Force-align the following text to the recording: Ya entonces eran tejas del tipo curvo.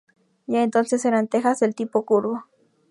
Ya 0.47 0.63
entonces 0.63 1.05
eran 1.05 1.27
tejas 1.27 1.59
del 1.59 1.75
tipo 1.75 2.05
curvo. 2.07 2.45